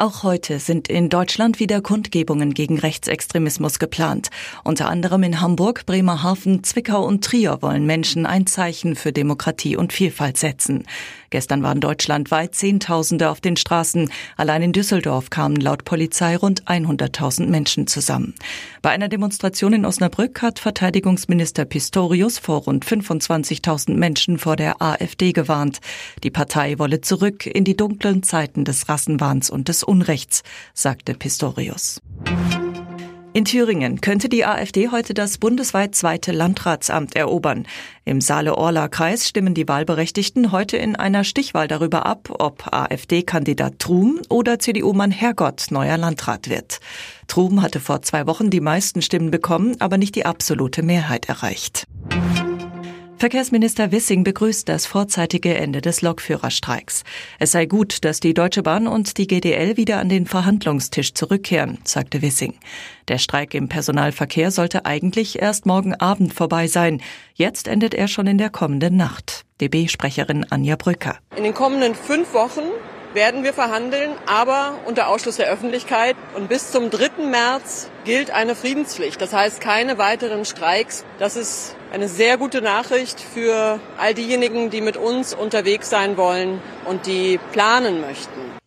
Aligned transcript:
Auch 0.00 0.22
heute 0.22 0.60
sind 0.60 0.88
in 0.88 1.10
Deutschland 1.10 1.60
wieder 1.60 1.82
Kundgebungen 1.82 2.54
gegen 2.54 2.78
Rechtsextremismus 2.78 3.78
geplant. 3.78 4.30
Unter 4.64 4.88
anderem 4.88 5.22
in 5.24 5.42
Hamburg, 5.42 5.84
Bremerhaven, 5.84 6.64
Zwickau 6.64 7.04
und 7.04 7.22
Trier 7.22 7.58
wollen 7.60 7.84
Menschen 7.84 8.24
ein 8.24 8.46
Zeichen 8.46 8.96
für 8.96 9.12
Demokratie 9.12 9.76
und 9.76 9.92
Vielfalt 9.92 10.38
setzen. 10.38 10.84
Gestern 11.28 11.62
waren 11.62 11.80
deutschlandweit 11.80 12.54
Zehntausende 12.54 13.28
auf 13.28 13.42
den 13.42 13.56
Straßen. 13.56 14.10
Allein 14.38 14.62
in 14.62 14.72
Düsseldorf 14.72 15.28
kamen 15.28 15.56
laut 15.56 15.84
Polizei 15.84 16.34
rund 16.34 16.64
100.000 16.64 17.46
Menschen 17.46 17.86
zusammen. 17.86 18.34
Bei 18.82 18.90
einer 18.90 19.08
Demonstration 19.08 19.74
in 19.74 19.84
Osnabrück 19.84 20.40
hat 20.40 20.58
Verteidigungsminister 20.58 21.66
Pistorius 21.66 22.38
vor 22.38 22.62
rund 22.62 22.86
25.000 22.86 23.94
Menschen 23.94 24.38
vor 24.38 24.56
der 24.56 24.80
AfD 24.80 25.32
gewarnt. 25.32 25.80
Die 26.24 26.30
Partei 26.30 26.78
wolle 26.78 27.02
zurück 27.02 27.46
in 27.46 27.64
die 27.64 27.76
dunklen 27.76 28.22
Zeiten 28.22 28.64
des 28.64 28.88
Rassenwahns 28.88 29.50
und 29.50 29.68
des 29.68 29.84
Unrechts, 29.90 30.44
sagte 30.72 31.14
Pistorius. 31.14 32.00
In 33.32 33.44
Thüringen 33.44 34.00
könnte 34.00 34.28
die 34.28 34.44
AfD 34.44 34.90
heute 34.90 35.14
das 35.14 35.38
bundesweit 35.38 35.96
zweite 35.96 36.30
Landratsamt 36.30 37.16
erobern. 37.16 37.66
Im 38.04 38.20
Saale-Orla-Kreis 38.20 39.28
stimmen 39.28 39.52
die 39.52 39.66
Wahlberechtigten 39.66 40.52
heute 40.52 40.76
in 40.76 40.94
einer 40.94 41.24
Stichwahl 41.24 41.66
darüber 41.66 42.06
ab, 42.06 42.28
ob 42.38 42.72
AfD-Kandidat 42.72 43.80
Trum 43.80 44.20
oder 44.28 44.60
CDU-Mann 44.60 45.10
Herrgott 45.10 45.66
neuer 45.70 45.98
Landrat 45.98 46.48
wird. 46.48 46.78
Trum 47.26 47.60
hatte 47.60 47.80
vor 47.80 48.02
zwei 48.02 48.28
Wochen 48.28 48.50
die 48.50 48.60
meisten 48.60 49.02
Stimmen 49.02 49.32
bekommen, 49.32 49.74
aber 49.80 49.98
nicht 49.98 50.14
die 50.14 50.24
absolute 50.24 50.84
Mehrheit 50.84 51.28
erreicht. 51.28 51.88
Verkehrsminister 53.20 53.92
Wissing 53.92 54.24
begrüßt 54.24 54.66
das 54.66 54.86
vorzeitige 54.86 55.54
Ende 55.54 55.82
des 55.82 56.00
Lokführerstreiks. 56.00 57.04
Es 57.38 57.52
sei 57.52 57.66
gut, 57.66 58.02
dass 58.06 58.18
die 58.18 58.32
Deutsche 58.32 58.62
Bahn 58.62 58.86
und 58.86 59.18
die 59.18 59.26
GDL 59.26 59.76
wieder 59.76 59.98
an 59.98 60.08
den 60.08 60.24
Verhandlungstisch 60.24 61.12
zurückkehren, 61.12 61.76
sagte 61.84 62.22
Wissing. 62.22 62.54
Der 63.08 63.18
Streik 63.18 63.52
im 63.52 63.68
Personalverkehr 63.68 64.50
sollte 64.50 64.86
eigentlich 64.86 65.38
erst 65.38 65.66
morgen 65.66 65.92
Abend 65.92 66.32
vorbei 66.32 66.66
sein. 66.66 67.02
Jetzt 67.34 67.68
endet 67.68 67.92
er 67.92 68.08
schon 68.08 68.26
in 68.26 68.38
der 68.38 68.48
kommenden 68.48 68.96
Nacht. 68.96 69.44
DB-Sprecherin 69.60 70.46
Anja 70.48 70.76
Brücker. 70.76 71.18
In 71.36 71.44
den 71.44 71.52
kommenden 71.52 71.94
fünf 71.94 72.32
Wochen 72.32 72.70
werden 73.14 73.44
wir 73.44 73.52
verhandeln, 73.52 74.12
aber 74.26 74.78
unter 74.86 75.08
Ausschluss 75.08 75.36
der 75.36 75.48
Öffentlichkeit. 75.48 76.16
Und 76.34 76.48
bis 76.48 76.70
zum 76.70 76.90
3. 76.90 77.24
März 77.24 77.88
gilt 78.04 78.30
eine 78.30 78.54
Friedenspflicht. 78.54 79.20
Das 79.20 79.32
heißt 79.32 79.60
keine 79.60 79.98
weiteren 79.98 80.44
Streiks. 80.44 81.04
Das 81.18 81.36
ist 81.36 81.76
eine 81.92 82.08
sehr 82.08 82.36
gute 82.36 82.62
Nachricht 82.62 83.20
für 83.20 83.80
all 83.98 84.14
diejenigen, 84.14 84.70
die 84.70 84.80
mit 84.80 84.96
uns 84.96 85.34
unterwegs 85.34 85.90
sein 85.90 86.16
wollen 86.16 86.60
und 86.84 87.06
die 87.06 87.38
planen 87.52 88.00
möchten. 88.00 88.59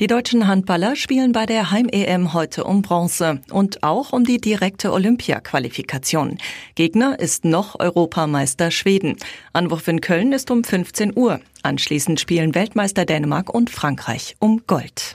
Die 0.00 0.08
deutschen 0.08 0.48
Handballer 0.48 0.96
spielen 0.96 1.30
bei 1.30 1.46
der 1.46 1.70
Heim-EM 1.70 2.32
heute 2.32 2.64
um 2.64 2.82
Bronze 2.82 3.40
und 3.52 3.84
auch 3.84 4.12
um 4.12 4.24
die 4.24 4.40
direkte 4.40 4.92
Olympia-Qualifikation. 4.92 6.38
Gegner 6.74 7.20
ist 7.20 7.44
noch 7.44 7.78
Europameister 7.78 8.72
Schweden. 8.72 9.16
Anwurf 9.52 9.86
in 9.86 10.00
Köln 10.00 10.32
ist 10.32 10.50
um 10.50 10.64
15 10.64 11.16
Uhr. 11.16 11.38
Anschließend 11.62 12.18
spielen 12.18 12.56
Weltmeister 12.56 13.04
Dänemark 13.04 13.54
und 13.54 13.70
Frankreich 13.70 14.34
um 14.40 14.62
Gold. 14.66 15.12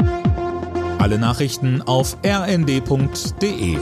Alle 0.97 1.19
Nachrichten 1.19 1.81
auf 1.81 2.17
rnd.de 2.25 3.77